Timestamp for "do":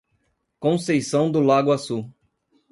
1.31-1.39